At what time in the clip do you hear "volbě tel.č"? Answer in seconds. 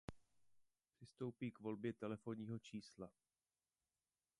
1.59-2.79